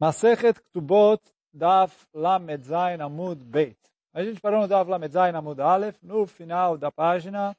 [0.00, 1.20] Masechet Ktubot
[1.52, 3.76] Daf Lamed Zayin Amud Beit.
[4.14, 7.54] A gente parou no Daf Lamed Zayin Amud Aleph, no final da página,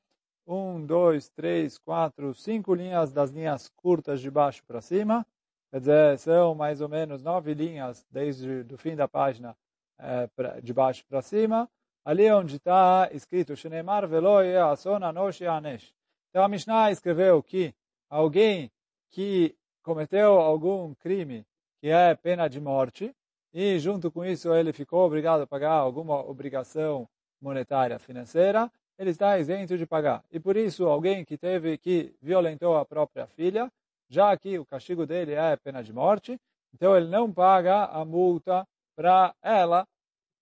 [0.47, 5.23] um, dois, três, quatro, cinco linhas das linhas curtas de baixo para cima.
[5.69, 9.55] Quer dizer, são mais ou menos nove linhas desde o fim da página
[10.00, 11.70] é, pra, de baixo para cima.
[12.04, 15.94] Ali onde está escrito Shenemar Veloye Ason Anosh Anesh.
[16.32, 17.71] Então a Mishnah escreveu que
[18.10, 18.71] alguém
[19.12, 21.46] que cometeu algum crime
[21.82, 23.12] que é pena de morte,
[23.52, 27.09] e junto com isso ele ficou obrigado a pagar alguma obrigação
[27.41, 30.23] monetária financeira, ele está isento de pagar.
[30.31, 33.71] E por isso, alguém que teve que violentou a própria filha,
[34.07, 36.40] já que o castigo dele é pena de morte,
[36.71, 39.88] então ele não paga a multa para ela,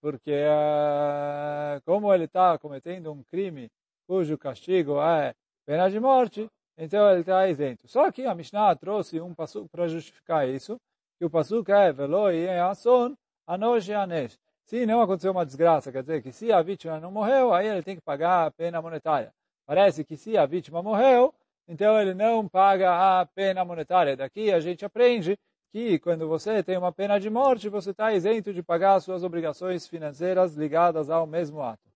[0.02, 3.72] porque uh, como ele está cometendo um crime
[4.06, 5.34] cujo castigo é
[5.66, 7.88] pena de morte, então ele está isento.
[7.88, 10.78] Só que a Mishnah trouxe um passo para justificar isso,
[11.20, 13.16] que o pasuk é veloi ason
[13.46, 14.40] anosh anesh.
[14.64, 17.84] Se não aconteceu uma desgraça, quer dizer que se a vítima não morreu, aí ele
[17.84, 19.34] tem que pagar a pena monetária.
[19.66, 21.34] Parece que se a vítima morreu,
[21.68, 24.16] então ele não paga a pena monetária.
[24.16, 25.38] Daqui a gente aprende
[25.72, 29.88] que quando você tem uma pena de morte, você está isento de pagar suas obrigações
[29.88, 31.90] financeiras ligadas ao mesmo ato.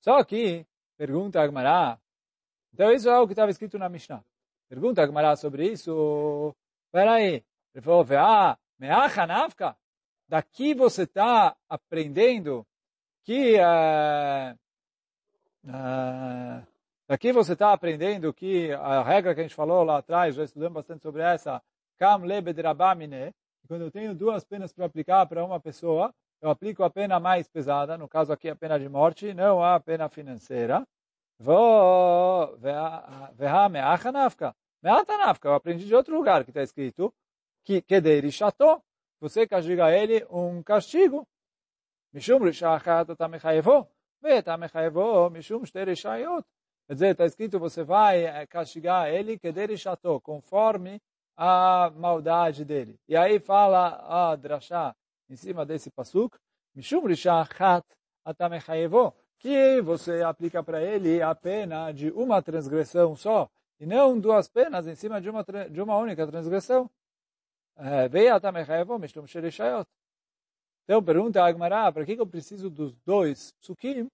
[0.00, 0.66] Só que,
[0.98, 1.98] pergunta Agmará,
[2.74, 4.22] então isso é o que estava escrito na Mishnah.
[4.68, 6.54] Pergunta Agmará sobre isso,
[6.92, 7.42] peraí,
[7.74, 9.76] ele falou, ah, Me'achanavka,
[10.28, 12.66] daqui você está aprendendo
[13.24, 14.54] que uh,
[15.64, 16.66] uh,
[17.08, 20.74] daqui você está aprendendo que a regra que a gente falou lá atrás, já estudamos
[20.74, 21.62] bastante sobre essa,
[21.98, 23.34] kam lebedrabamine,
[23.66, 27.48] quando eu tenho duas penas para aplicar para uma pessoa, eu aplico a pena mais
[27.48, 30.86] pesada, no caso aqui a pena de morte, não a pena financeira.
[31.38, 34.54] Vou, veha me'achanavka.
[34.82, 37.12] Me'atanavka, eu aprendi de outro lugar que está escrito,
[37.66, 38.80] que kederi chato,
[39.20, 41.26] você castiga ele um castigo.
[42.12, 43.88] Mishum rishachat tamechayevo,
[44.22, 46.46] ve tamechayevo mishum shterishayot.
[46.86, 51.02] Quer dizer, está escrito, você vai castigar ele kederi chato, conforme
[51.36, 53.00] a maldade dele.
[53.08, 54.94] E aí fala a drashá
[55.28, 56.38] em cima desse pasuk,
[56.72, 57.84] Mishum rishachat
[58.24, 64.48] atamechayevo, que você aplica para ele a pena de uma transgressão só, e não duas
[64.48, 66.88] penas em cima de uma, de uma única transgressão.
[70.84, 74.08] Então pergunta a Agmará, para que eu preciso dos dois psukim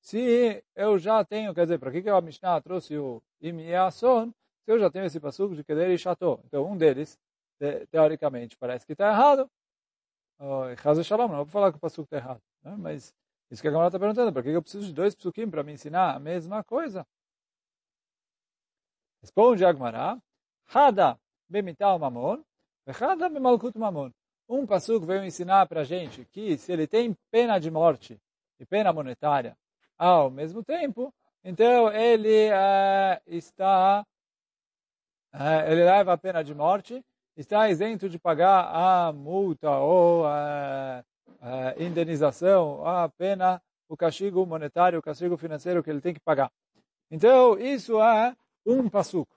[0.00, 3.58] se eu já tenho, quer dizer, para que a Mishnah trouxe o im
[3.90, 6.40] se eu já tenho esse passuco de Keder e Chato.
[6.44, 7.18] Então um deles,
[7.90, 9.50] teoricamente, parece que está errado.
[10.82, 12.42] Chaz Shalom, não vou falar que o passuco está errado.
[12.62, 12.76] Né?
[12.78, 13.14] Mas
[13.50, 15.72] isso que a Agmará está perguntando, para que eu preciso de dois psukim para me
[15.72, 17.06] ensinar a mesma coisa?
[19.22, 20.20] Responde a Agmará,
[20.72, 22.42] Hada bemital mamon,
[24.48, 28.16] um passuco veio ensinar para a gente que se ele tem pena de morte
[28.60, 29.56] e pena monetária
[29.98, 34.06] ao mesmo tempo, então ele uh, está,
[35.34, 37.04] uh, ele leva a pena de morte,
[37.36, 41.04] está isento de pagar a multa ou a,
[41.40, 46.50] a indenização, a pena, o castigo monetário, o castigo financeiro que ele tem que pagar.
[47.10, 49.35] Então, isso é um passuco.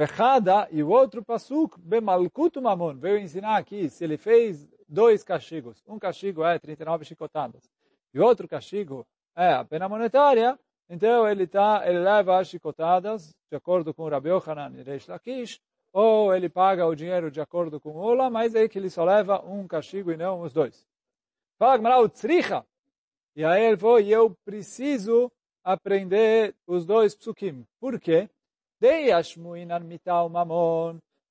[0.00, 5.84] Vechada, e o outro pasuk, bemalkut mamon, veio ensinar aqui, se ele fez dois castigos,
[5.86, 7.70] um castigo é 39 chicotadas,
[8.14, 9.06] e outro castigo
[9.36, 10.58] é a pena monetária,
[10.88, 15.60] então ele, tá, ele leva as chicotadas, de acordo com Rabi Yochanan e Reish Lakish,
[15.92, 19.04] ou ele paga o dinheiro de acordo com o Ola, mas é que ele só
[19.04, 20.82] leva um castigo e não os dois.
[21.58, 22.64] Fala o tzricha.
[23.36, 25.30] E aí ele e eu preciso
[25.62, 27.66] aprender os dois psukim.
[27.78, 28.30] Por quê?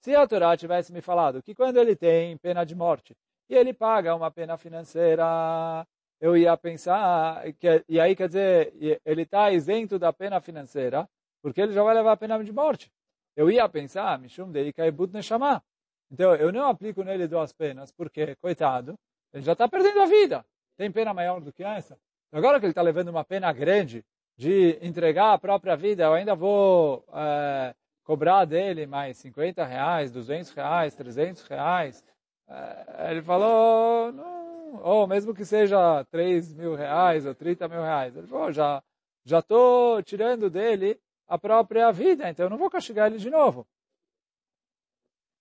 [0.01, 3.15] Se a Torá tivesse me falado que quando ele tem pena de morte
[3.49, 5.83] e ele paga uma pena financeira,
[6.21, 11.09] eu ia pensar que e aí quer dizer ele está isento da pena financeira
[11.41, 12.91] porque ele já vai levar a pena de morte.
[13.35, 15.63] Eu ia pensar, Mishum dei kaibut neshama.
[16.11, 18.93] Então eu não aplico nele duas penas porque coitado
[19.33, 20.45] ele já está perdendo a vida.
[20.77, 21.97] Tem pena maior do que essa.
[22.31, 24.05] Agora que ele está levando uma pena grande
[24.39, 27.75] de entregar a própria vida, eu ainda vou é,
[28.05, 32.05] cobrar dele mais 50 reais, 200 reais, 300 reais.
[32.47, 38.15] É, ele falou, não, ou mesmo que seja 3 mil reais ou 30 mil reais.
[38.15, 38.81] Ele falou, já
[39.25, 40.97] já estou tirando dele
[41.27, 43.67] a própria vida, então eu não vou castigar ele de novo.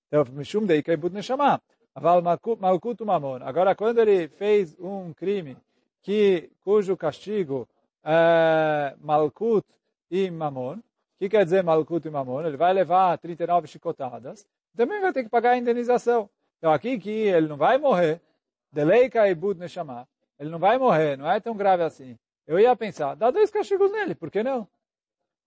[0.08, 1.62] Então, Mishum Dei Kaibut Neshama.
[1.94, 3.44] Aval Malkut Mamon.
[3.44, 5.56] Agora, quando ele fez um crime
[6.02, 7.68] que, cujo castigo
[8.08, 9.66] é, Malkut
[10.10, 10.76] e Mamon.
[10.76, 10.82] O
[11.18, 12.46] que quer dizer Malkut e Mamon?
[12.46, 14.46] Ele vai levar 39 chicotadas.
[14.74, 16.30] Também vai ter que pagar a indenização.
[16.56, 18.20] Então aqui que ele não vai morrer,
[18.72, 19.60] Deleika e Bud
[20.38, 22.18] ele não vai morrer, não é tão grave assim.
[22.46, 24.66] Eu ia pensar, dá dois castigos nele, por que não?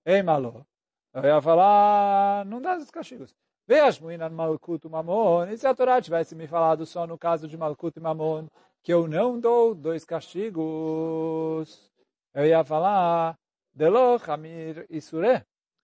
[0.06, 0.66] Ei, malo.
[1.14, 3.36] Eu ia falar, não dá dois castigos.
[3.68, 7.98] Veashmuinan Malkut Mamon, e se a Torá tivesse me falado só no caso de Malkut
[7.98, 8.48] e Mamon,
[8.84, 11.91] que eu não dou dois castigos,
[12.34, 13.38] eu ia falar,
[13.74, 15.44] Delo Hamir Isure.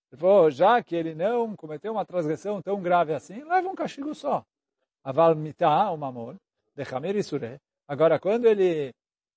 [0.09, 4.15] Ele falou, já que ele não cometeu uma transgressão tão grave assim, leva um castigo
[4.15, 4.45] só.
[5.03, 6.35] Aval mitah, o mamon,
[6.75, 7.59] de Hamir Isure.
[7.87, 8.93] Agora, quando ele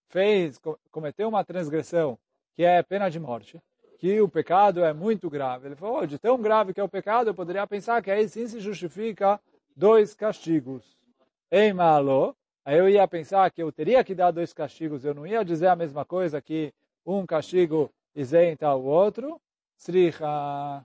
[0.09, 0.61] fez,
[0.91, 2.19] cometeu uma transgressão
[2.55, 3.61] que é pena de morte,
[3.99, 5.69] que o pecado é muito grave.
[5.69, 8.29] Ele falou, oh, de tão grave que é o pecado, eu poderia pensar que aí
[8.29, 9.41] sim se justifica
[9.77, 10.99] dois castigos.
[11.51, 15.27] Em malo, aí eu ia pensar que eu teria que dar dois castigos, eu não
[15.27, 16.73] ia dizer a mesma coisa que
[17.05, 19.41] um castigo isenta o outro.
[19.77, 20.85] Sriha.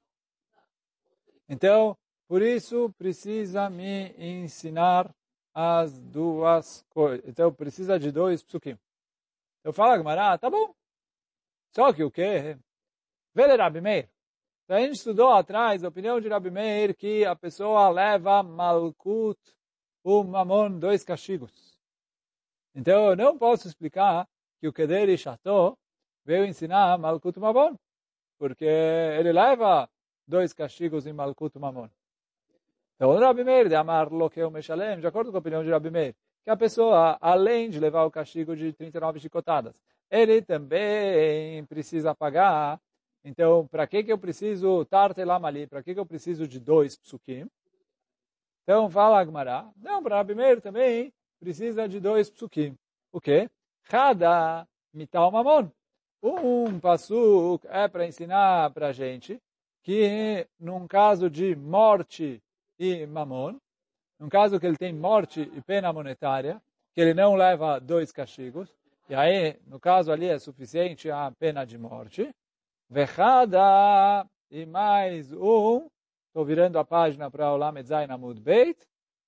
[1.49, 1.97] Então,
[2.27, 5.13] por isso precisa me ensinar
[5.53, 7.27] as duas coisas.
[7.27, 8.77] Então, precisa de dois psukim.
[9.63, 10.73] Eu falo, Gamara, tá bom.
[11.71, 12.57] Só que o quê?
[13.33, 14.09] Vele Rabi Meir.
[14.67, 19.39] A gente estudou atrás a opinião de Rabi Meir que a pessoa leva malkut,
[20.03, 21.77] o mamon, dois castigos.
[22.73, 24.27] Então, eu não posso explicar
[24.59, 25.77] que o Kederi Chateau
[26.25, 27.75] veio ensinar malkut mamon,
[28.37, 29.89] porque ele leva
[30.27, 31.89] dois castigos em malkut mamon.
[32.95, 35.91] Então, o Rabi Meir de Amar Lokeu Meshalem, de acordo com a opinião de Rabi
[35.91, 42.15] Meir, que a pessoa, além de levar o castigo de 39 chicotadas, ele também precisa
[42.15, 42.79] pagar
[43.25, 45.65] então, para que, que eu preciso tartelam ali?
[45.65, 47.49] Para que, que eu preciso de dois psukim?
[48.61, 49.67] Então, fala Agmará.
[49.77, 52.77] Não, para Rabi Meir também precisa de dois psukim.
[53.11, 53.49] O quê?
[53.85, 55.71] Cada mital mamon.
[56.27, 59.39] Um pasuk é para ensinar para a gente
[59.83, 62.41] que num caso de morte
[62.79, 63.59] e mamon,
[64.19, 66.59] num caso que ele tem morte e pena monetária,
[66.95, 68.75] que ele não leva dois castigos,
[69.07, 72.27] e aí, no caso ali, é suficiente a pena de morte.
[72.89, 75.87] Vechada e mais um,
[76.29, 78.79] estou virando a página para o Lamed Zain Amud Beit,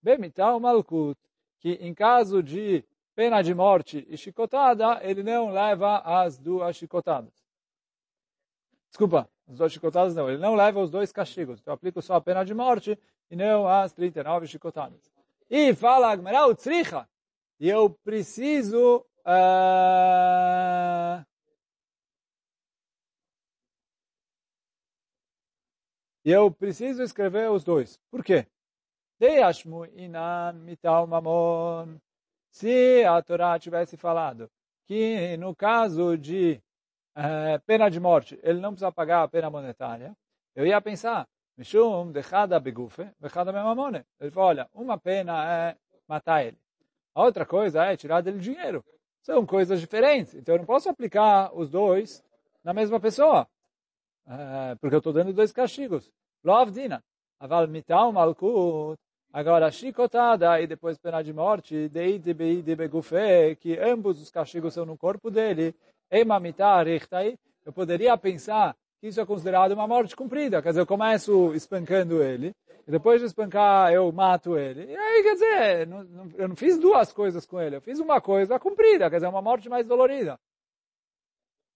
[0.01, 1.19] Bemital Malkut,
[1.59, 2.83] que em caso de
[3.17, 7.33] pena de morte e chicotada, ele não leva as duas chicotadas.
[8.89, 11.59] Desculpa, as duas chicotadas não, ele não leva os dois castigos.
[11.59, 12.95] Então, eu aplico só a pena de morte
[13.31, 15.11] e não as 39 chicotadas.
[15.49, 17.09] E fala Agmeral Tzricha,
[17.59, 21.25] e eu preciso uh,
[26.23, 27.99] eu preciso escrever os dois.
[28.11, 28.45] Por quê?
[32.57, 34.49] Se a Torá tivesse falado
[34.87, 36.59] que no caso de
[37.15, 40.17] eh, pena de morte, ele não precisa pagar a pena monetária,
[40.55, 44.03] eu ia pensar, Mishum dechada begufe, dechada memamone.
[44.19, 45.77] Ele falou, olha, uma pena é
[46.07, 46.57] matar ele.
[47.13, 48.83] A outra coisa é tirar dele dinheiro.
[49.21, 50.33] São coisas diferentes.
[50.33, 52.23] Então eu não posso aplicar os dois
[52.63, 53.47] na mesma pessoa.
[54.25, 56.11] É, porque eu estou dando dois castigos.
[56.43, 57.03] Lovdina.
[57.39, 58.99] Aval mital malkut.
[59.31, 64.85] Agora, chicotada e depois pena de morte, deide beide begufe, que ambos os castigos são
[64.85, 65.75] no corpo dele,
[66.09, 70.61] ema mitar eu poderia pensar que isso é considerado uma morte cumprida.
[70.61, 72.55] Quer dizer, eu começo espancando ele,
[72.87, 74.85] e depois de espancar eu mato ele.
[74.85, 77.99] E aí, quer dizer, não, não, eu não fiz duas coisas com ele, eu fiz
[77.99, 80.39] uma coisa cumprida, quer dizer, uma morte mais dolorida.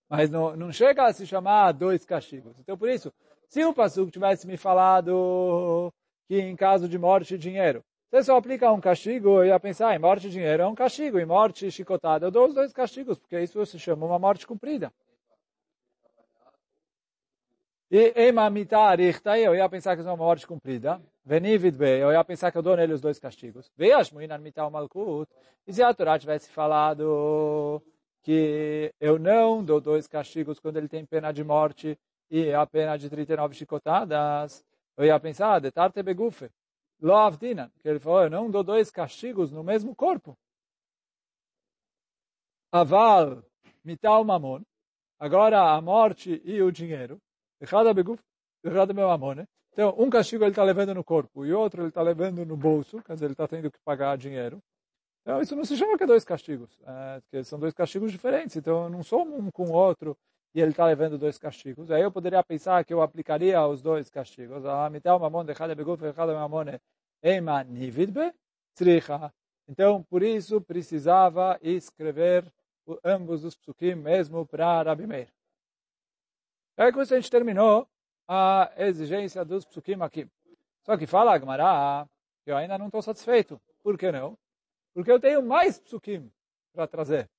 [0.10, 2.58] Mas não, não chega a se chamar dois castigos.
[2.60, 3.14] Então, por isso,
[3.48, 5.94] se o Pasuk tivesse me falado
[6.32, 9.94] que em caso de morte e dinheiro, você só aplica um castigo, eu ia pensar,
[9.94, 12.72] em morte e dinheiro é um castigo, em morte e chicotada eu dou os dois
[12.72, 14.94] castigos, porque isso se chama uma morte cumprida.
[17.92, 21.02] E emamitar eu ia pensar que isso é uma morte cumprida.
[21.26, 23.70] Venivid be, eu ia pensar que eu dou nele os dois castigos.
[23.76, 25.30] Veashmuinan mital malkut.
[25.68, 27.84] E se a Torá tivesse falado
[28.24, 32.96] que eu não dou dois castigos quando ele tem pena de morte e a pena
[32.96, 34.64] de 39 chicotadas,
[35.02, 36.50] eu ia pensar, ah, de tarte begufe,
[37.00, 40.38] lo avdina, que ele falou, eu não dou dois castigos no mesmo corpo.
[42.72, 43.44] Aval,
[43.84, 44.62] mital mamon,
[45.20, 47.20] agora a morte e o dinheiro,
[47.68, 48.22] cada beguf,
[48.64, 49.48] cada meu mamon, né?
[49.74, 53.02] Então, um castigo ele está levando no corpo e outro ele está levando no bolso,
[53.02, 54.62] quer dizer, ele está tendo que pagar dinheiro.
[55.22, 58.56] Então, isso não se chama que é dois castigos, é, que são dois castigos diferentes.
[58.56, 60.18] Então, não sou um com o outro
[60.54, 61.90] e ele está levando dois castigos.
[61.92, 64.64] Aí eu poderia pensar que eu aplicaria os dois castigos.
[69.68, 72.52] Então, por isso, precisava escrever
[73.04, 75.30] ambos os psukim mesmo para Rabi Meir.
[76.78, 77.88] Aí com isso a gente terminou
[78.28, 80.28] a exigência dos psukim aqui.
[80.84, 82.08] Só que fala Agmará,
[82.46, 83.62] eu ainda não estou satisfeito.
[83.84, 84.38] Por que não?
[84.94, 86.32] Porque eu tenho mais psukim
[86.74, 87.30] para trazer.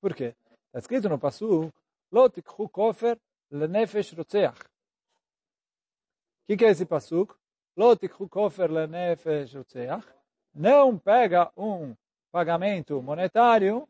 [0.00, 0.34] Por quê?
[0.66, 1.72] Está escrito no Pasuk,
[2.14, 3.18] Hu kofer
[3.50, 4.60] lenefesh rotzeach.
[4.60, 7.34] O que, que é esse Pasuk?
[7.76, 10.06] Lotik hu kofer lenefesh rotzeach.
[10.54, 11.96] Não pega um
[12.30, 13.88] pagamento monetário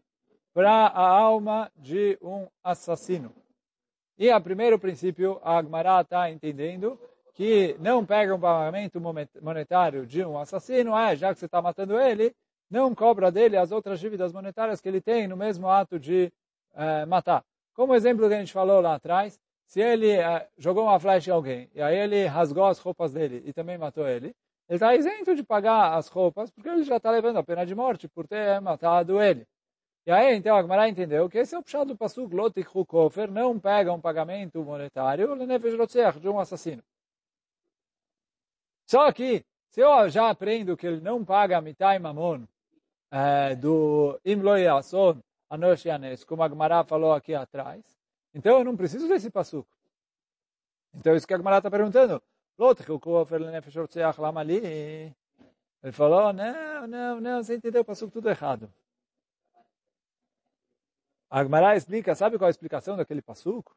[0.54, 3.34] para a alma de um assassino.
[4.16, 6.98] E a primeiro princípio, a Agmará está entendendo
[7.34, 9.00] que não pega um pagamento
[9.42, 12.34] monetário de um assassino, é, já que você está matando ele,
[12.70, 16.32] não cobra dele as outras dívidas monetárias que ele tem no mesmo ato de
[16.74, 17.44] é, matar.
[17.74, 21.34] Como exemplo que a gente falou lá atrás, se ele é, jogou uma flecha em
[21.34, 24.34] alguém, e aí ele rasgou as roupas dele e também matou ele,
[24.68, 27.74] ele está isento de pagar as roupas, porque ele já está levando a pena de
[27.74, 29.46] morte por ter matado ele.
[30.06, 33.30] E aí, então, a Gemara entendeu que esse é o puxado do Pasuk Lotik Hukofer,
[33.30, 35.28] não pega um pagamento monetário
[36.20, 36.82] de um assassino.
[38.86, 42.44] Só que, se eu já aprendo que ele não paga mitai mamon
[43.10, 45.20] é, do Imloi Ason
[45.54, 47.82] Anosh Yanes, como a Gemara falou aqui atrás,
[48.34, 49.68] então eu não preciso desse Pasuk.
[50.94, 52.22] Então, isso que a Gemara está perguntando.
[55.82, 58.72] Ele falou, não, não, não, você entendeu o Pasuk tudo errado.
[61.34, 63.76] A Agmará explica, sabe qual é a explicação daquele passuco?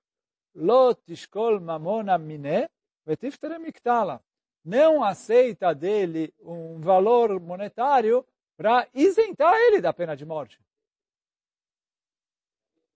[0.54, 2.70] Lot tishkol mamona mine
[3.04, 4.22] vetiftere miktala.
[4.64, 8.24] Não aceita dele um valor monetário
[8.56, 10.60] para isentar ele da pena de morte.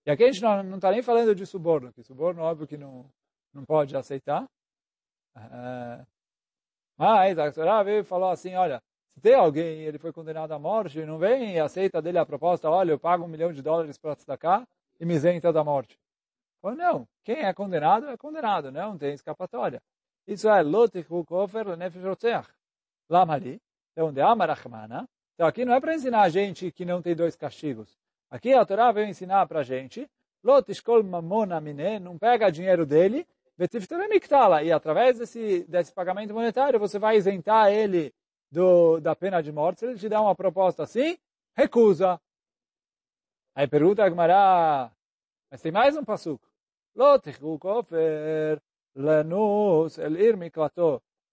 [0.06, 3.06] E aqui a gente não está nem falando de suborno, que suborno óbvio que não,
[3.54, 4.48] não pode aceitar.
[5.36, 6.06] É,
[6.98, 8.82] mas a Torá veio e falou assim, olha,
[9.14, 12.70] se tem alguém ele foi condenado à morte, não vem e aceita dele a proposta,
[12.70, 14.68] olha, eu pago um milhão de dólares para destacar
[15.00, 16.00] e me isenta da morte.
[16.62, 19.82] Ou não, quem é condenado é condenado, não tem escapatória.
[20.28, 22.50] Isso é lotichu kofer lenefesh rotzeach.
[23.10, 23.60] Lamali,
[23.96, 25.08] é onde há marachmana.
[25.34, 27.98] Então aqui não é para ensinar a gente que não tem dois castigos.
[28.32, 30.10] Aqui a Torá veio ensinar para a gente,
[30.42, 33.28] lotishkol mamona mine, não pega dinheiro dele,
[34.64, 38.14] e através desse, desse pagamento monetário você vai isentar ele
[38.50, 41.18] do, da pena de morte, se ele te dá uma proposta assim,
[41.54, 42.20] recusa.
[43.54, 44.90] Aí pergunta a Gemara,
[45.52, 46.48] mas tem mais um passuco.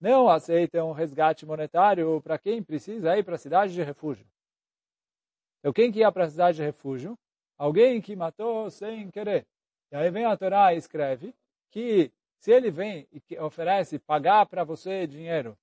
[0.00, 4.26] Não aceita um resgate monetário para quem precisa ir para a cidade de refúgio.
[5.60, 7.18] Então, quem que ia para a cidade de refúgio?
[7.56, 9.46] Alguém que matou sem querer.
[9.90, 11.34] E aí vem a Torá e escreve
[11.70, 15.58] que se ele vem e oferece pagar para você dinheiro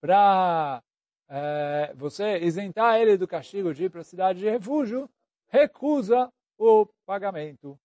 [0.00, 0.82] para
[1.28, 5.10] é, você isentar ele do castigo de ir para a cidade de refúgio,
[5.48, 7.78] recusa o pagamento.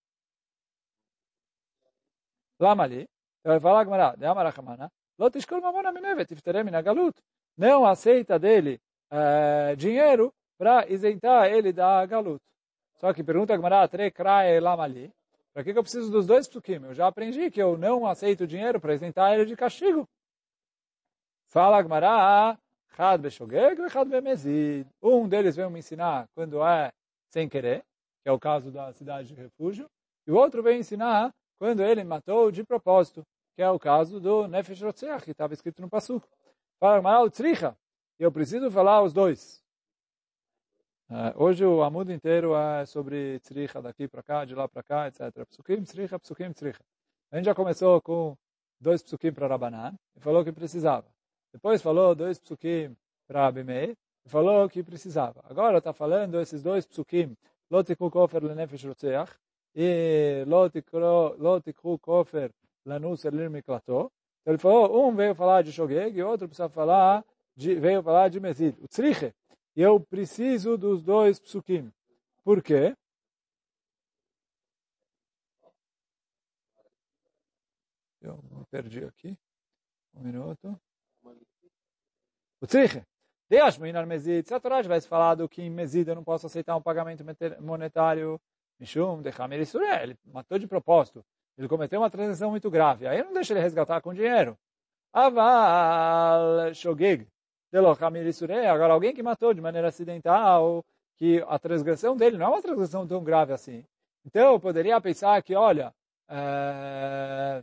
[2.58, 3.08] Lama ali,
[3.44, 7.16] vai falar Gemara, de Amarachamana, Lotishkol mamona minevet, tifterem galut.
[7.56, 8.80] Não aceita dele
[9.10, 10.32] é, dinheiro
[10.62, 12.40] para isentar ele da galut.
[12.94, 14.12] Só que pergunta Gemara, tre
[14.60, 15.12] lama ali,
[15.52, 16.84] para que, eu preciso dos dois psukim?
[16.84, 20.08] Eu já aprendi que eu não aceito dinheiro para isentar ele de castigo.
[21.48, 22.56] Fala Gemara,
[22.96, 24.86] Had beshogeg e had bemezid.
[25.02, 26.92] Um deles veio me ensinar quando é
[27.30, 27.82] sem querer,
[28.22, 29.90] que é o caso da cidade de refúgio,
[30.28, 33.26] e o outro veio ensinar quando ele matou de propósito,
[33.56, 36.28] que é o caso do Nefesh Rotzeach, que estava escrito no Passuco.
[36.78, 37.76] Fala Gemara, tzricha.
[38.16, 39.61] Eu preciso falar os dois.
[41.12, 45.08] Uh, hoje o amudo inteiro é sobre tzricha, daqui para cá, de lá para cá,
[45.08, 45.44] etc.
[45.46, 46.82] Psukim, tzricha, psukim, tzricha.
[47.30, 48.34] A gente já começou com
[48.80, 51.04] dois psukim para Rabanan e falou que precisava.
[51.52, 52.96] Depois falou dois psukim
[53.28, 55.44] para Abimei e falou que precisava.
[55.50, 57.36] Agora está falando esses dois psukim,
[57.70, 59.32] Lotikhu kofer lenefesh rotzeach
[59.76, 62.50] e Lotikhu kofer
[62.86, 64.10] lanus elir miklato.
[64.46, 67.22] Ele falou, um veio falar de Shogeg e outro precisa falar
[67.54, 68.78] de, veio falar de Mesid.
[68.80, 69.34] O tzriche.
[69.74, 71.92] Eu preciso dos dois psukim.
[72.44, 72.94] Por quê?
[78.20, 79.36] Eu me perdi aqui.
[80.14, 80.80] Um minuto.
[82.60, 83.02] O tzriche.
[83.48, 86.76] Deus, Minar Mezid, se a Torá tivesse falado que em Mezid eu não posso aceitar
[86.76, 87.24] um pagamento
[87.60, 88.40] monetário,
[88.78, 89.60] Mishum, Dechamir
[90.00, 91.24] ele matou de propósito.
[91.58, 93.06] Ele cometeu uma transação muito grave.
[93.06, 94.58] Aí eu não deixo ele resgatar com dinheiro.
[95.12, 97.28] Aval Delochamir
[98.68, 100.84] agora alguém que matou de maneira acidental,
[101.16, 103.84] que a transgressão dele não é uma transgressão tão grave assim.
[104.24, 105.92] Então eu poderia pensar que, olha,
[106.28, 107.62] é,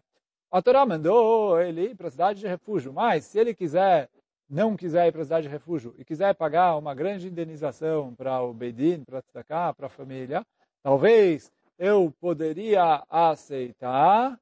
[0.51, 4.09] a Torá mandou ele ir para a cidade de refúgio, mas se ele quiser
[4.49, 8.41] não quiser ir para a cidade de refúgio e quiser pagar uma grande indenização para
[8.41, 10.43] o Bedin, para destacar, para a família,
[10.81, 14.39] talvez eu poderia aceitar.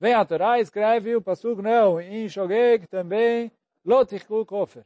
[0.00, 3.50] Vem a Torá, escreve o Pasuk, não, em Shogeg também,
[3.84, 4.84] Lotichu Kofer.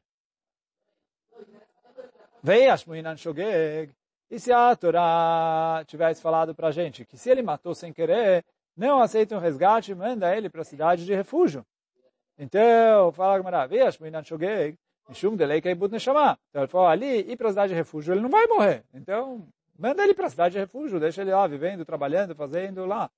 [2.42, 3.92] Veias muinan shogeg.
[4.30, 8.44] E se a Torá tivesse falado para a gente que se ele matou sem querer,
[8.76, 11.64] não aceita um resgate, manda ele para a cidade de refúgio.
[12.38, 14.78] Então, fala a Gemara, veias muinan shogeg.
[15.08, 16.38] Mishum delei kaibut neshama.
[16.50, 18.84] Então ele falou, ali, ir para a cidade de refúgio, ele não vai morrer.
[18.92, 23.10] Então, manda ele para a cidade de refúgio, deixa ele lá, vivendo, trabalhando, fazendo lá.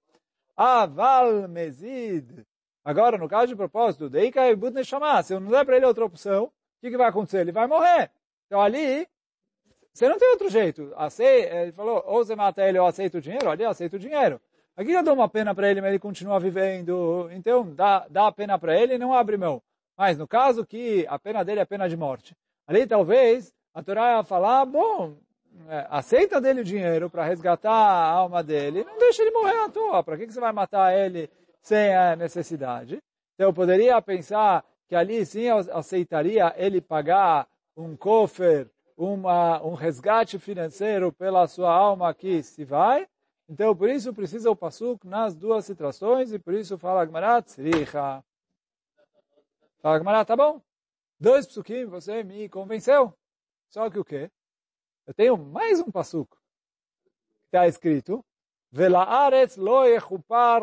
[0.57, 2.47] Aval mezid.
[2.85, 5.23] Agora, no caso de propósito, dei kaibut neshama.
[5.23, 7.41] Se eu não der para ele outra opção, o que, que vai acontecer?
[7.41, 8.11] Ele vai morrer.
[8.51, 9.07] Então ali,
[9.95, 10.93] você não tem outro jeito.
[11.21, 14.41] ele falou, ou você mata ele ou aceita o dinheiro, ali aceita o dinheiro.
[14.77, 17.31] Aqui eu dou uma pena para ele, mas ele continua vivendo.
[17.31, 19.63] Então, dá, dá a pena para ele e não abre mão.
[19.97, 24.17] Mas no caso que a pena dele é pena de morte, ali talvez a Torá
[24.17, 25.15] ia falar, bom,
[25.69, 29.69] é, aceita dele o dinheiro para resgatar a alma dele, não deixa ele morrer à
[29.69, 30.03] toa.
[30.03, 31.31] Para que, que você vai matar ele
[31.63, 32.99] sem a necessidade?
[33.35, 37.47] Então eu poderia pensar que ali sim eu aceitaria ele pagar
[37.77, 43.09] um cofre, uma, um resgate financeiro pela sua alma que se vai.
[43.49, 48.23] Então, por isso precisa o pasuk nas duas situações, e por isso fala Gmarat, Tzricha.
[49.81, 50.61] Fala, Gamara, tá bom.
[51.19, 53.15] Dois psukim, você me convenceu.
[53.69, 54.31] Só que o quê?
[55.07, 56.37] Eu tenho mais um pasuk.
[57.47, 58.25] Está escrito,
[58.71, 59.83] Velaaretz lo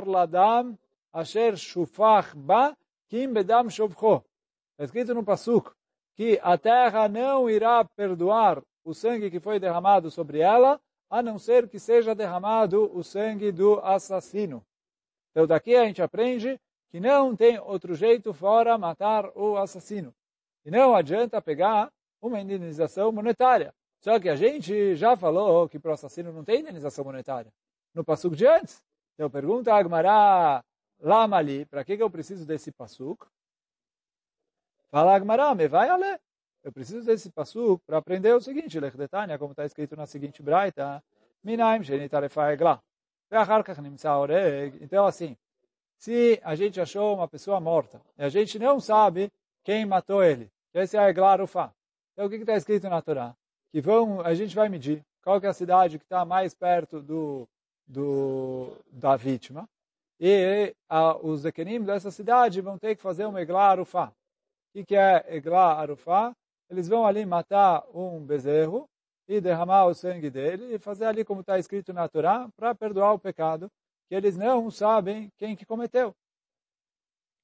[0.06, 0.78] ladam
[1.12, 2.78] asher shufach ba
[3.10, 4.24] kim bedam shovcho.
[4.72, 5.77] Está escrito no pasuk
[6.18, 11.38] que a terra não irá perdoar o sangue que foi derramado sobre ela, a não
[11.38, 14.66] ser que seja derramado o sangue do assassino.
[15.30, 16.60] Então daqui a gente aprende
[16.90, 20.12] que não tem outro jeito fora matar o assassino.
[20.66, 23.72] E não adianta pegar uma indenização monetária.
[24.00, 27.52] Só que a gente já falou que para o assassino não tem indenização monetária.
[27.94, 28.82] No passuco de antes.
[29.14, 30.64] Então pergunta a Agmará,
[31.00, 33.30] Lama ali, para que, que eu preciso desse passuco?
[34.90, 36.20] Fala Agmará, me vai a ler.
[36.64, 41.04] Eu preciso desse passuco para aprender o seguinte, Lechdetania, como está escrito na seguinte braita,
[41.44, 42.82] Minaim shenitarefai egla.
[44.82, 45.38] Então assim,
[45.98, 49.32] se a gente achou uma pessoa morta e a gente não sabe
[49.64, 51.14] quem matou ele, esse é
[51.48, 51.76] fato.
[52.14, 53.36] Então o que está escrito na Torá?
[53.72, 57.48] Que vão, a gente vai medir qual é a cidade que está mais perto do,
[57.86, 59.68] do, da vítima
[60.20, 64.12] e a, os Zekenim dessa cidade vão ter que fazer um Eglah Arufá.
[64.78, 66.36] O que é Eglah Arufá?
[66.70, 68.88] Eles vão ali matar um bezerro
[69.28, 73.14] e derramar o sangue dele e fazer ali como está escrito na Torá para perdoar
[73.14, 73.72] o pecado
[74.08, 76.16] que eles não sabem quem que cometeu.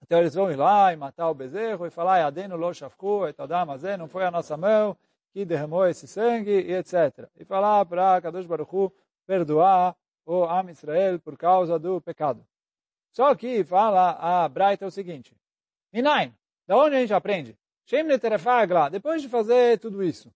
[0.04, 3.72] Então eles vão ir lá e matar o bezerro e falar, Adeno lo shafku, etadam
[3.72, 4.96] azé, não foi a nossa mão
[5.32, 7.28] que derramou esse sangue, e etc.
[7.36, 8.94] E falar para Kadosh Baruch Hu
[9.26, 12.46] perdoar o Am Israel por causa do pecado.
[13.12, 15.36] Só que fala a Braita o seguinte,
[15.92, 16.32] Minaim,
[16.68, 17.58] da onde a gente aprende?
[18.92, 20.34] Depois de fazer tudo isso.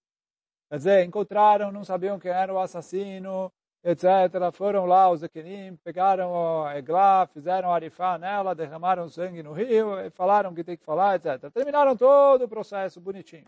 [0.69, 3.51] Quer dizer, encontraram, não sabiam quem era o assassino,
[3.83, 4.51] etc.
[4.53, 10.53] Foram lá os Ekenim, pegaram a Eglá, fizeram arifá nela, derramaram sangue no rio, falaram
[10.53, 11.49] que tem que falar, etc.
[11.53, 13.47] Terminaram todo o processo bonitinho.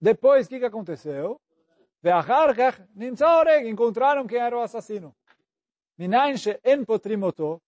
[0.00, 1.40] Depois, o que, que aconteceu?
[3.68, 5.12] Encontraram quem era o assassino.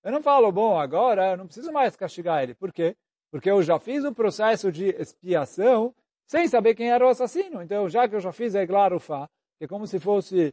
[0.04, 2.54] Eu não falo, bom, agora eu não preciso mais castigar ele.
[2.54, 2.94] Por quê?
[3.30, 5.94] Porque eu já fiz o processo de expiação
[6.26, 7.62] sem saber quem era o assassino.
[7.62, 10.52] Então, já que eu já fiz a Eglarufá, que é como se fosse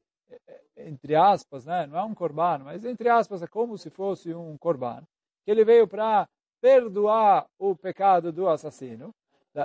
[0.77, 1.87] entre aspas, né?
[1.87, 5.03] não é um corban, mas entre aspas é como se fosse um corban,
[5.43, 6.27] que ele veio para
[6.61, 9.13] perdoar o pecado do assassino.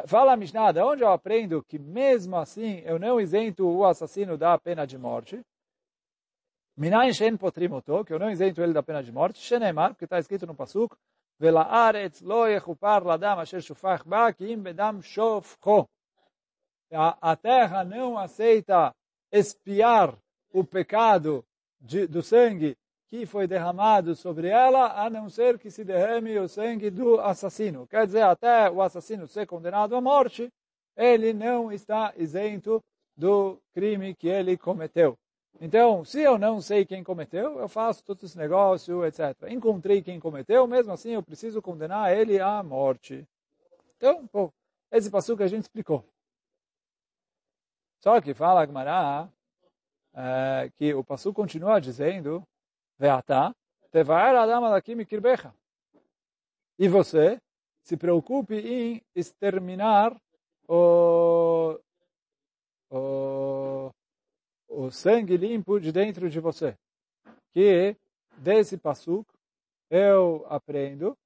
[0.07, 4.39] Fala a Mishnah, de onde eu aprendo que mesmo assim eu não isento o assassino
[4.39, 5.41] da pena de morte?
[6.77, 9.41] Minayin shen potrimoto, que eu não isento ele da pena de morte.
[9.41, 10.95] Shenemar, porque está escrito no Pasuk,
[11.41, 15.89] Yechupar ladam asher shufach ba ki im bedam shofcho.
[16.93, 18.93] A terra não aceita
[19.33, 20.15] espiar
[20.53, 21.45] o pecado
[21.81, 22.77] de, do sangue
[23.09, 27.87] que foi derramado sobre ela, a não ser que se derrame o sangue do assassino.
[27.87, 30.49] Quer dizer, até o assassino ser condenado à morte,
[30.97, 32.81] ele não está isento
[33.17, 35.17] do crime que ele cometeu.
[35.59, 39.37] Então, se eu não sei quem cometeu, eu faço todo esse negócio, etc.
[39.49, 43.27] Encontrei quem cometeu, mesmo assim eu preciso condenar ele à morte.
[43.97, 44.53] Então, pô,
[44.91, 46.05] esse passo que a gente explicou.
[48.01, 49.29] Só que fala Agmará
[50.15, 52.43] é, que o Passu continua dizendo,
[52.99, 53.55] Veatá,
[53.91, 55.55] Tevaer Adama daqui mikirbecha.
[56.79, 57.41] E você
[57.83, 60.17] se preocupe em exterminar
[60.69, 61.79] o,
[62.91, 63.91] o,
[64.71, 66.79] o sangue limpo de dentro de você.
[67.53, 67.97] Que
[68.39, 69.29] desse Passuk
[69.91, 71.19] eu aprendo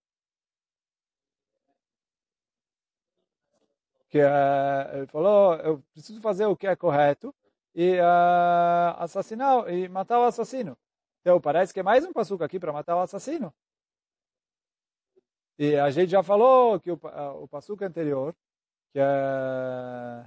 [4.09, 7.35] que uh, ele falou, eu preciso fazer o que é correto
[7.74, 10.78] e uh, assassinar e matar o assassino.
[11.20, 13.52] Então parece que é mais um passuco aqui para matar o assassino.
[15.59, 18.35] E a gente já falou que o, uh, o passuco anterior,
[18.92, 20.24] que é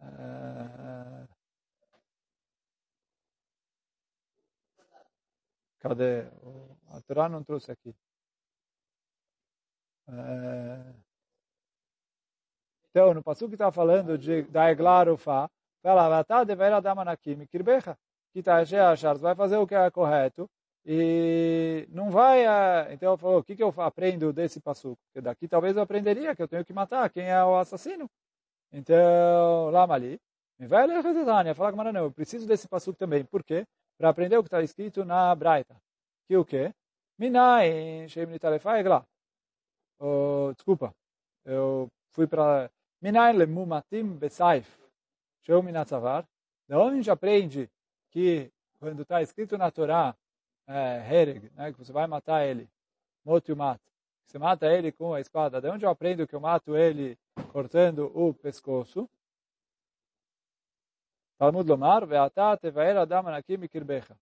[0.00, 1.35] uh,
[5.88, 6.22] cadê?
[6.90, 7.94] A Torá não trouxe aqui.
[10.08, 10.94] Uh,
[12.90, 15.50] então, no passo que está falando de, da Eglar Ufa,
[15.82, 17.98] fala, Vatá deverá dar manakim, kirbecha.
[18.32, 20.48] Kita Ashar, vai fazer o que é correto
[20.84, 22.46] e não vai...
[22.46, 24.96] Uh, então, ele falou, o que, que eu aprendo desse passo?
[25.06, 28.08] Porque daqui talvez eu aprenderia que eu tenho que matar quem é o assassino.
[28.72, 30.20] Então, lá ali,
[30.58, 33.24] me vai ler Rezetania, fala que não, eu preciso desse passo também.
[33.24, 33.66] Por quê?
[33.98, 35.76] Para aprender o que está escrito na Braita.
[36.26, 36.72] Que o quê?
[37.18, 38.28] Minai, Shem
[38.78, 39.06] Eglar.
[39.98, 40.94] Oh, desculpa,
[41.44, 44.68] eu fui para Minayin lemumatim besaif.
[45.42, 46.26] Sheu minatzavar.
[46.68, 47.70] Da onde a gente aprende
[48.10, 50.14] que quando está escrito na Torá,
[50.66, 52.68] é, hereg, né, que você vai matar ele,
[53.24, 53.80] motumat,
[54.26, 55.60] você mata ele com a espada.
[55.60, 57.16] De onde eu aprendo que eu mato ele
[57.52, 59.08] cortando o pescoço?
[61.38, 64.16] Talmud lomar, ve'ata tevaer adam anakim mikirbecha.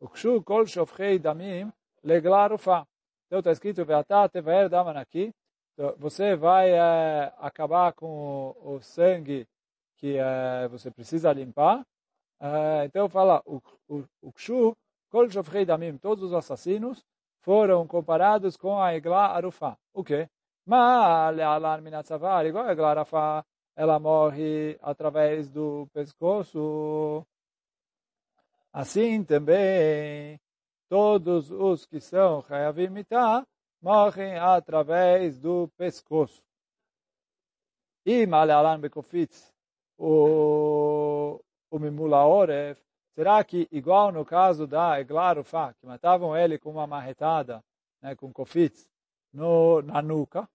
[0.00, 1.72] Ukshu kol shofchei damim
[2.04, 2.86] leglar ufa.
[3.26, 4.68] Então está escrito, ve'ata tevaer
[5.78, 9.46] então, você vai é, acabar com o, o sangue
[9.96, 11.86] que é, você precisa limpar.
[12.40, 14.76] É, então fala, o kshu,
[15.08, 17.04] kol shofrei damim, todos os assassinos
[17.42, 19.78] foram comparados com a igla arufá.
[19.94, 20.28] O quê?
[20.66, 23.44] Mas le'alan minatzavar, igual a igla arufá,
[23.78, 27.24] ela morre através do pescoço.
[28.72, 30.40] Assim também,
[30.88, 33.46] todos os que são chayavim mitah,
[33.80, 36.42] morrem através do pescoço.
[38.04, 39.54] E Malealan Bekofitz,
[39.96, 42.82] o, o Mimula Oref,
[43.14, 47.62] será que igual no caso da Eglarufa, que matavam ele com uma marretada,
[48.02, 48.90] né, com kofitz,
[49.32, 50.48] no, na nuca?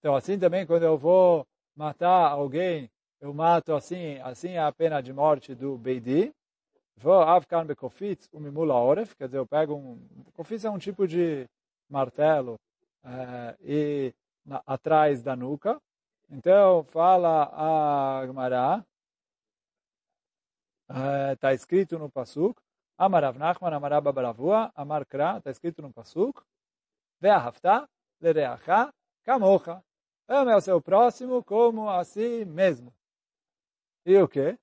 [0.00, 5.02] Então assim também quando eu vou matar alguém, eu mato assim, assim é a pena
[5.02, 6.34] de morte do Beidi.
[6.96, 10.24] Vou Afkan Bekofitz, o Mimula Oref, quer dizer, eu pego um...
[10.34, 11.46] Kofitz é um tipo de
[11.90, 12.58] martelo
[13.04, 15.78] uh, e na, atrás da nuca.
[16.30, 18.84] Então, fala a Gemara,
[21.32, 22.58] está uh, escrito no Pasuk,
[22.96, 26.42] Amarav Nachman, Amarav Babaravua, Amar Kra, está escrito no Pasuk,
[27.20, 27.86] Ve'ahavta,
[28.20, 28.90] Lereacha,
[29.22, 29.82] Kamocha.
[30.28, 32.92] Ame ao seu próximo como a si mesmo.
[34.04, 34.58] E o quê?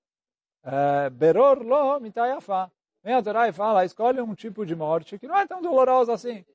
[0.63, 2.71] Uh, beror lo mitayafa.
[3.04, 6.13] Vem a Torá e fala, escolhe um tipo de morte que não é tão dolorosa
[6.13, 6.45] assim.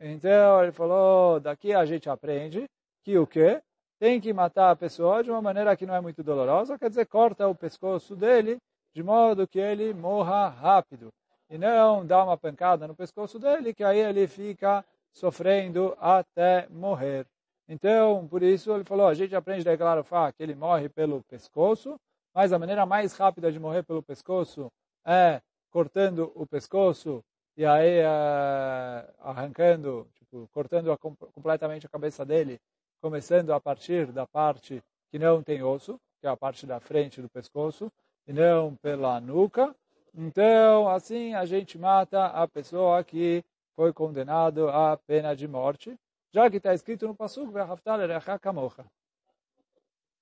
[0.00, 2.68] Então ele falou, daqui a gente aprende
[3.04, 3.62] que o quê?
[4.00, 7.06] Tem que matar a pessoa de uma maneira que não é muito dolorosa, quer dizer,
[7.06, 8.58] corta o pescoço dele
[8.94, 11.12] de modo que ele morra rápido.
[11.48, 17.26] E não dá uma pancada no pescoço dele, que aí ele fica sofrendo até morrer.
[17.68, 21.98] Então, por isso ele falou, a gente aprende da Glarofá que ele morre pelo pescoço,
[22.34, 24.70] mas a maneira mais rápida de morrer pelo pescoço
[25.06, 27.24] é cortando o pescoço
[27.56, 32.58] e aí uh, arrancando, tipo, cortando a, completamente a cabeça dele,
[33.00, 37.20] começando a partir da parte que não tem osso, que é a parte da frente
[37.20, 37.92] do pescoço,
[38.26, 39.74] e não pela nuca.
[40.14, 43.42] Então, assim a gente mata a pessoa que
[43.74, 45.94] foi condenado à pena de morte,
[46.32, 47.52] já que está escrito no Pasuk,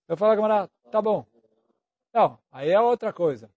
[0.09, 1.25] eu falo, camarada, tá bom.
[2.13, 3.49] Não, aí é outra coisa.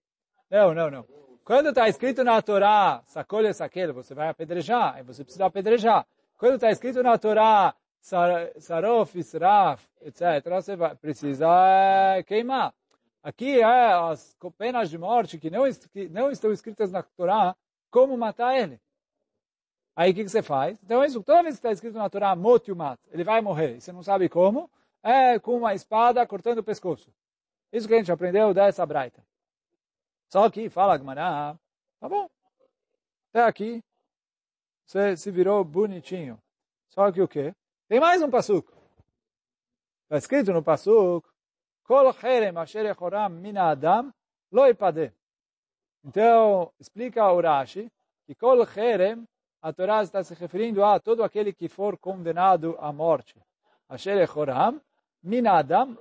[0.52, 1.06] Não, não, não.
[1.44, 6.06] Quando está escrito na Torá, sacolha saquele, você vai apedrejar, aí você precisa apedrejar.
[6.38, 11.48] Quando está escrito na Torá, sarof, israf, etc., você vai, precisa
[12.18, 12.74] eh, queimar.
[13.24, 17.56] Aqui é as penas de morte que não, que não estão escritas na Torá,
[17.90, 18.80] como matar ele.
[19.96, 20.78] Aí o que, que, você faz?
[20.84, 23.92] Então isso, toda vez que está escrito na Torá, motiumat, ele vai morrer, e você
[23.92, 24.70] não sabe como,
[25.04, 27.14] é com uma espada cortando o pescoço.
[27.72, 29.24] Isso que a gente aprendeu dessa braita.
[30.30, 31.56] Só que, fala Gmará,
[32.00, 32.30] tá bom.
[33.30, 33.84] Até aqui,
[34.86, 36.40] você se virou bonitinho.
[36.90, 37.54] Só que o quê?
[37.88, 38.72] Tem mais um passuco.
[40.04, 41.34] Está escrito no passuco,
[41.84, 44.14] Kol cherem asher echoram min adam
[44.52, 45.12] lo ipade.
[46.04, 47.92] Então, explica o Rashi
[48.26, 49.28] que Kol cherem,
[49.64, 53.42] a Torá está se referindo a todo aquele que for condenado à morte.
[55.24, 55.98] Min adam.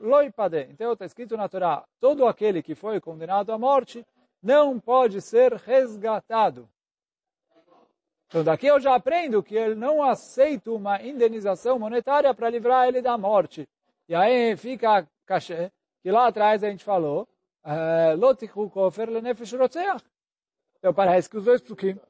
[0.68, 4.05] Então, está escrito na Torá, todo aquele que foi condenado à morte
[4.42, 6.68] não pode ser resgatado.
[8.27, 13.01] Então daqui eu já aprendo que ele não aceita uma indenização monetária para livrar ele
[13.01, 13.68] da morte.
[14.09, 15.70] E aí fica cachê,
[16.03, 17.29] que lá atrás a gente falou,
[17.62, 19.09] eh, Lotichu kofer.
[20.79, 22.01] Então parece que os dois psukim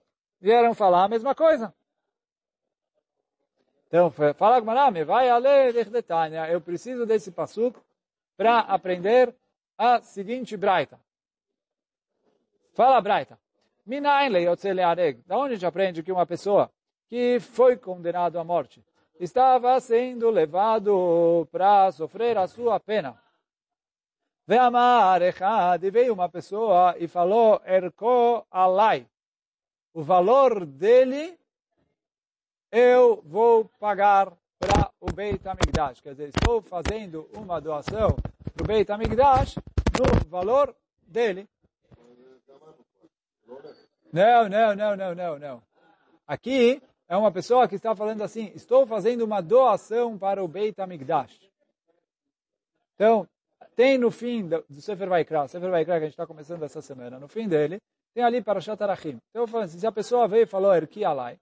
[0.43, 1.73] vieram falar a mesma coisa.
[3.87, 6.49] Então, fala Gmarame, vai ler Detanya.
[6.49, 7.79] Eu preciso desse pasuk
[8.37, 9.33] para aprender
[9.79, 10.99] a seguinte braita.
[12.75, 13.39] Fala braita.
[13.87, 15.23] Minain leareg.
[15.27, 16.71] Da onde a gente aprende que uma pessoa
[17.09, 18.83] que foi condenado à morte
[19.21, 23.21] estava sendo levado para sofrer a sua pena.
[25.81, 29.07] E veio uma pessoa e falou, Erko alai.
[29.95, 31.39] O valor dele
[32.71, 36.01] eu vou pagar para o Beit HaMikdash.
[36.01, 38.17] Quer dizer, estou fazendo uma doação
[38.55, 41.47] para o Beit HaMikdash no valor dele.
[44.11, 45.63] Não, não, não, não, não, não.
[46.27, 50.81] Aqui é uma pessoa que está falando assim, estou fazendo uma doação para o Beit
[50.81, 51.51] HaMikdash.
[52.95, 53.29] Então,
[53.75, 57.19] tem no fim do, Sefer Vaikra, Sefer Vaikra que a gente está começando essa semana,
[57.19, 57.81] no fim dele,
[58.15, 59.19] tem ali para Shatarachim.
[59.31, 61.39] Então, assim, se a pessoa veio e falou Erki Alai,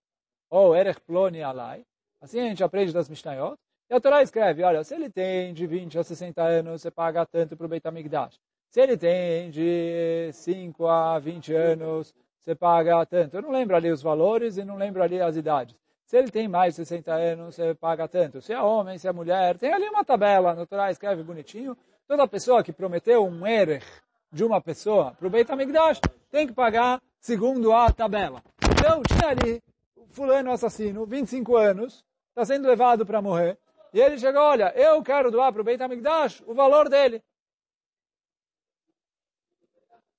[0.51, 1.83] ou Erech Ploni Alai.
[2.21, 3.57] Assim a gente aprende das Mishnayot.
[3.89, 7.25] E a Torá escreve, olha, se ele tem de 20 a 60 anos, você paga
[7.27, 8.39] tanto para o Beit HaMikdash.
[8.69, 13.37] Se ele tem de 5 a 20 anos, você paga tanto.
[13.37, 15.75] Eu não lembro ali os valores e não lembro ali as idades.
[16.05, 18.41] Se ele tem mais de 60 anos, você paga tanto.
[18.41, 21.77] Se é homem, se é mulher, tem ali uma tabela, a Torá escreve bonitinho.
[22.07, 23.87] Toda pessoa que prometeu um erech
[24.33, 28.43] de uma pessoa para o Beit HaMikdash tem que pagar segundo a tabela.
[28.73, 29.63] Então, tinha ali
[30.11, 33.59] fulano assassino, 25 anos, está sendo levado para morrer,
[33.93, 37.23] e ele chega, olha, eu quero doar para o Beit HaMikdash o valor dele.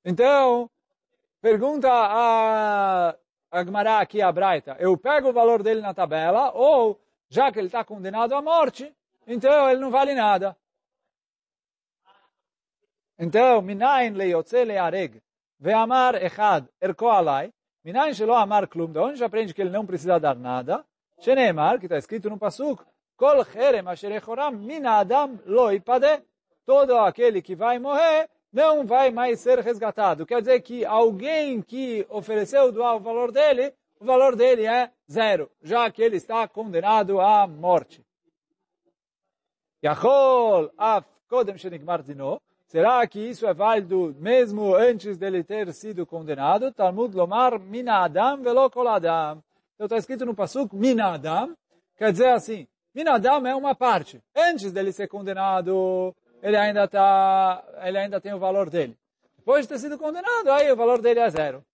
[0.04, 0.70] Então,
[1.42, 3.16] pergunta a,
[3.52, 7.60] a Gmará aqui, a Braita, eu pego o valor dele na tabela, ou, já que
[7.60, 8.94] ele está condenado à morte,
[9.26, 10.58] então ele não vale nada.
[13.22, 15.22] Então, minayin leyotze leareg,
[15.60, 17.54] ve'amar echad erko alai,
[17.84, 18.92] Minayin shelo amar klum.
[18.92, 20.86] Da onde já aprende que ele não precisa dar nada?
[21.20, 22.84] Sheneemar, que está escrito no Pasuk,
[23.16, 26.24] Kol cherem asher echoram min adam lo ipade.
[26.66, 30.26] Todo aquele que vai morrer não vai mais ser resgatado.
[30.26, 35.52] Quer dizer que alguém que ofereceu doar o valor dele, o valor dele é zero,
[35.62, 38.04] já que ele está condenado à morte.
[39.84, 42.40] Yachol af kodem shenigmar dino.
[42.72, 46.72] Será que isso é válido mesmo antes dele ter sido condenado?
[46.72, 49.44] Talmud lomar mina adam velo kol adam.
[49.76, 51.54] Então está escrito no pasuk mina adam,
[51.98, 54.24] quer dizer assim, mina adam é uma parte.
[54.34, 58.98] Antes dele ser condenado, ele ainda tá, ele ainda tem o valor dele.
[59.38, 61.66] Depois de ter sido condenado, aí o valor dele é zero.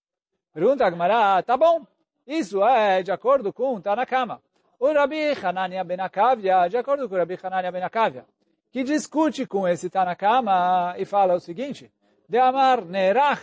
[0.52, 1.86] Pergunta a Gemara, tá bom,
[2.26, 4.42] isso é de acordo com Tanakama.
[4.80, 8.26] O Rabi Hanania ben Akavia, de acordo com o Rabi Hanania ben Akavia
[8.78, 11.92] que discute com esse Tanakama e fala o seguinte,
[12.30, 13.42] de Amar Nerach,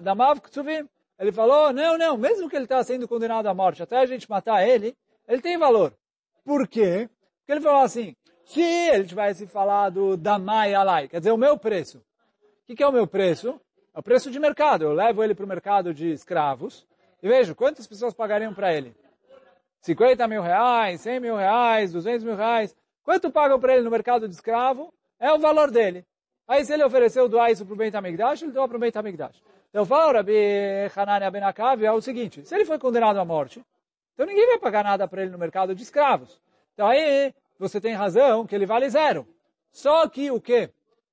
[0.00, 3.98] Damav Ksuvim, ele falou, não, não, mesmo que ele está sendo condenado à morte, até
[3.98, 5.92] a gente matar ele, ele tem valor.
[6.44, 7.10] Por quê?
[7.38, 11.98] Porque ele falou assim, se ele tivesse falado Damai Alai, quer dizer, o meu preço.
[11.98, 13.60] O que, que é o meu preço?
[13.92, 14.84] É o preço de mercado.
[14.84, 16.86] Eu levo ele para o mercado de escravos
[17.20, 18.94] e vejo quantas pessoas pagariam para ele.
[19.80, 22.76] 50 mil reais, 100 mil reais, 200 mil reais.
[23.02, 24.92] Quanto pagam para ele no mercado de escravo?
[25.18, 26.04] É o valor dele.
[26.46, 28.96] Aí se ele ofereceu doar isso para o Beit HaMikdash, ele doa para o Beit
[28.96, 29.42] HaMikdash.
[29.70, 30.34] Então fala Rabi
[30.96, 31.42] Hanania Ben
[31.84, 33.64] é o seguinte, se ele foi condenado à morte,
[34.14, 36.40] então ninguém vai pagar nada para ele no mercado de escravos.
[36.74, 39.26] Então aí você tem razão que ele vale zero.
[39.70, 40.70] Só que o quê?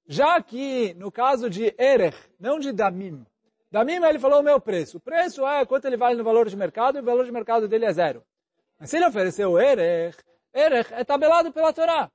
[0.07, 3.23] Já que no caso de Erech, não de Damim,
[3.71, 4.97] Damim ele falou o meu preço.
[4.97, 7.67] O preço é quanto ele vale no valor de mercado e o valor de mercado
[7.67, 8.23] dele é zero.
[8.79, 10.17] Mas se ele ofereceu Erech,
[10.53, 12.09] Erech é tabelado pela Torá.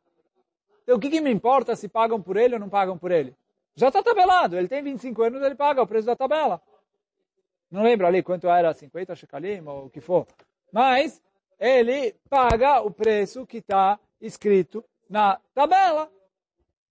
[0.83, 3.35] Então, o que, que me importa se pagam por ele ou não pagam por ele?
[3.75, 4.57] Já está tabelado.
[4.57, 6.61] Ele tem 25 anos, ele paga o preço da tabela.
[7.71, 10.27] Não lembro ali quanto era, 50 shekalim ou o que for.
[10.73, 11.23] Mas
[11.59, 16.11] ele paga o preço que está escrito na tabela.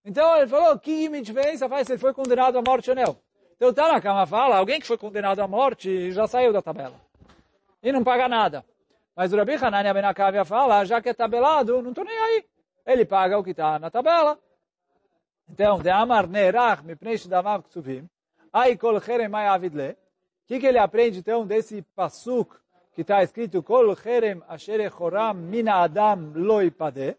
[0.03, 3.17] Então ele falou, que diferença faz se ele foi condenado à morte ou não?
[3.55, 6.99] Então tá na cama fala, alguém que foi condenado à morte já saiu da tabela.
[7.83, 8.65] E não paga nada.
[9.21, 12.43] Mas o Rabi Hanania Ben Akavia fala, já que é tabelado, não estou nem aí.
[12.87, 14.39] Ele paga o que está na tabela.
[15.47, 18.09] Então, de Amar Nerach Mipnei Shidamav Ksuvim,
[18.51, 19.91] Ai Kol Cherem Mai Avidle.
[19.91, 19.95] O
[20.47, 22.57] que, ele aprende, então, desse pasuk
[22.95, 27.15] que está escrito Kol Cherem Asher Echoram Mina Adam Loi Pade?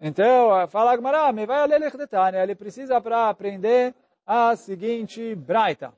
[0.00, 1.82] Então, fala Agmará, me vai a ler
[2.42, 3.94] Ele precisa para aprender
[4.26, 5.92] a seguinte braita.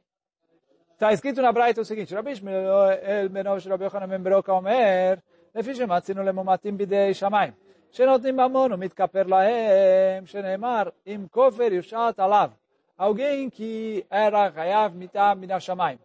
[1.01, 5.19] Está escrito na Braita o seguinte, Rabi Shmuel Menov Rabbi Yochanan Ben Broka Omer,
[5.55, 7.53] לפי שמצאנו למומתים בידי שמיים.
[7.91, 12.51] שנותנים ממון ומתכפר להם, שנאמר, אם כופר יושעת עליו.
[12.99, 15.99] Alguém que era Hayav mitar mina shamayim.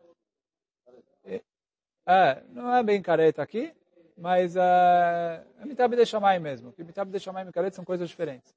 [2.04, 3.72] É, não é bem careta aqui,
[4.14, 6.70] mas é, é mitar de shamayim mesmo.
[6.72, 8.54] Que mitar de shamayim e careta são coisas diferentes.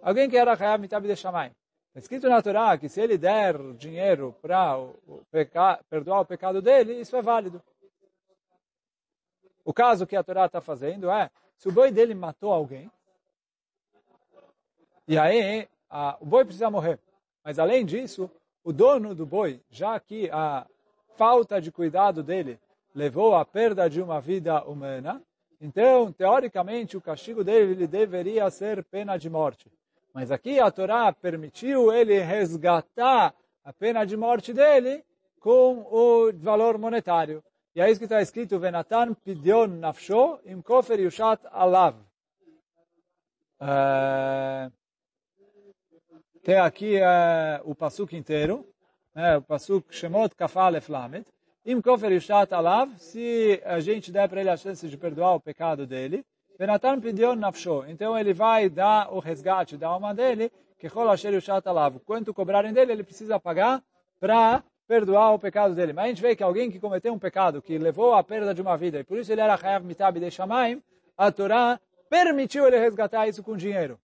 [0.00, 1.50] Alguém que era Hayav mitar de shamayim.
[1.97, 4.87] Está escrito na Torá que se ele der dinheiro para
[5.89, 7.59] perdoar o pecado dele, isso é válido.
[9.65, 12.91] O caso que a Torá está fazendo é, se o boi dele matou alguém,
[15.07, 16.99] e aí a, o boi precisa morrer.
[17.43, 18.29] Mas além disso,
[18.63, 20.67] o dono do boi, já que a
[21.15, 22.59] falta de cuidado dele
[22.93, 25.19] levou à perda de uma vida humana,
[25.59, 29.67] então, teoricamente, o castigo dele deveria ser pena de morte.
[30.17, 35.05] Mas aqui a Torá permitiu ele resgatar a pena de morte dele
[35.39, 37.43] com o valor monetário.
[37.75, 41.97] E é isso que está escrito, Venatan pidion nafsho im kofer yushat alav.
[43.61, 44.73] Uh,
[46.41, 48.65] tem aqui uh, o pasuk inteiro,
[49.13, 51.27] né, o pasuk Shemot Kafalef Lamed.
[51.63, 55.39] Im kofer yushat alav, se a gente der para ele a chance de perdoar o
[55.39, 56.25] pecado dele,
[56.57, 57.85] Benatan pediu nafsho.
[57.87, 61.15] Então ele vai dar o resgate da alma dele, que rola
[61.65, 61.99] alav.
[61.99, 63.83] Quanto cobrarem dele, ele precisa pagar
[64.19, 65.93] para perdoar o pecado dele.
[65.93, 68.61] Mas a gente vê que alguém que cometeu um pecado, que levou à perda de
[68.61, 70.81] uma vida, e por isso ele era chayav mitab de shamaim,
[71.17, 73.99] a Torá permitiu ele resgatar isso com dinheiro.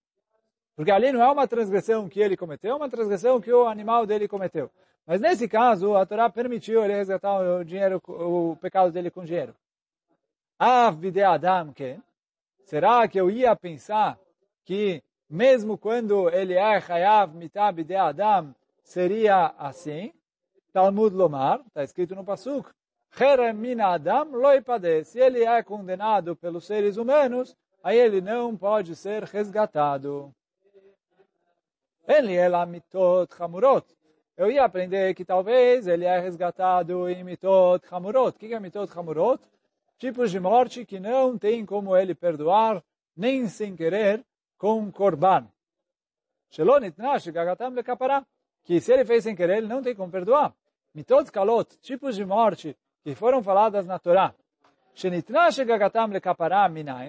[0.76, 4.06] Porque ali não é uma transgressão que ele cometeu, é uma transgressão que o animal
[4.06, 4.70] dele cometeu.
[5.06, 9.56] Mas nesse caso, a Torá permitiu ele resgatar o dinheiro, o pecado dele com dinheiro.
[10.60, 11.98] Av bide adam que
[12.63, 14.17] Será que eu ia pensar
[14.65, 20.13] que mesmo quando ele é chayav mitab de adam, seria assim?
[20.71, 22.69] Talmud Lomar, está escrito no Pasuk,
[23.12, 25.04] adam.
[25.06, 30.34] Se ele é condenado pelos seres humanos, aí ele não pode ser resgatado.
[32.08, 33.86] Ele é mitot chamurot.
[34.36, 38.36] Eu ia aprender que talvez ele é resgatado em mitot chamurot.
[38.36, 39.41] O que é mitot chamurot?
[40.04, 42.84] Tipos de morte que não tem como ele perdoar,
[43.16, 44.22] nem sem querer,
[44.58, 44.92] com
[47.76, 48.26] lekapará.
[48.66, 50.54] Que se ele fez sem querer, ele não tem como perdoar.
[50.94, 54.36] Mitot kalot, tipos de morte que foram faladas na Torá.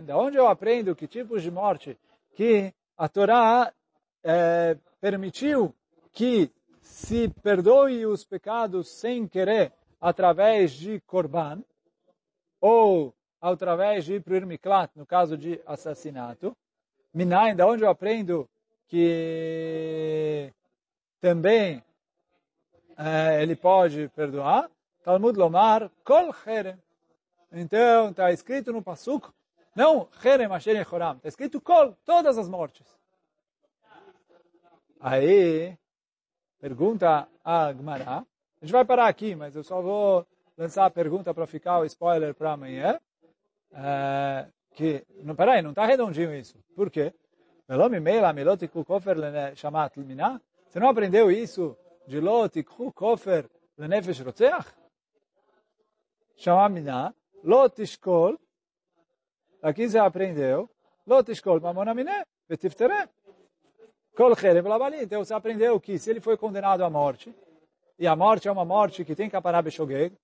[0.06, 1.98] Da onde eu aprendo que tipos de morte
[2.36, 3.72] que a Torá
[4.22, 5.74] é, permitiu
[6.12, 6.48] que
[6.80, 11.60] se perdoe os pecados sem querer através de korban,
[12.66, 16.56] ou através de ir para o Irmiklat, no caso de assassinato.
[17.12, 18.48] Minayin, da onde eu aprendo
[18.88, 20.50] que
[21.20, 21.84] também
[22.96, 24.70] é, ele pode perdoar.
[25.02, 26.82] Talmud Lomar, Kol Cherem.
[27.52, 29.28] Então, está escrito no Pasuk,
[29.76, 32.86] não Cherem Asher Yechoram, está escrito Kol, todas as mortes.
[34.98, 35.76] Aí,
[36.58, 41.34] pergunta a Gmará, a gente vai parar aqui, mas eu só vou lançar a pergunta
[41.34, 42.98] para ficar o spoiler para amanhã.
[43.72, 46.58] É, que, não, peraí, não está redondinho isso.
[46.74, 47.12] Por quê?
[50.68, 54.66] Você não aprendeu isso de lo tikhu kofer lenefesh rotzeach?
[56.36, 58.36] Chama miná, lo tishkol,
[59.62, 60.68] aqui você aprendeu,
[61.06, 63.08] lo tishkol mamona miné, vetiftere.
[64.16, 65.02] Kol cherem labali.
[65.02, 67.34] Então você aprendeu que se ele foi condenado à morte,
[67.98, 70.14] e a morte é uma morte que tem que aparar beshogeg,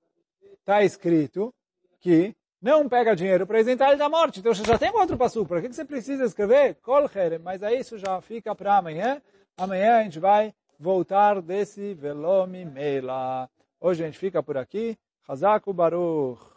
[0.61, 1.53] está escrito
[2.01, 4.41] que não pega dinheiro para isentar ele da morte.
[4.41, 5.45] Então você já tem outro passo.
[5.47, 6.77] Para que você precisa escrever?
[6.83, 7.39] Kol cherem.
[7.39, 9.21] Mas aí isso já fica para amanhã.
[9.57, 13.49] Amanhã a gente vai voltar desse Velomi Meila.
[13.81, 14.99] Hoje a gente fica por aqui.
[15.27, 16.50] Hazaku Baruch.